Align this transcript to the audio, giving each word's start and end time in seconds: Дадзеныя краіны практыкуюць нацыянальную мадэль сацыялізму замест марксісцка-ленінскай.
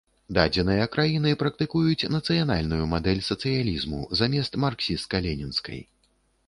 Дадзеныя 0.35 0.85
краіны 0.95 1.33
практыкуюць 1.41 2.09
нацыянальную 2.15 2.83
мадэль 2.95 3.23
сацыялізму 3.29 4.01
замест 4.23 4.53
марксісцка-ленінскай. 4.67 5.81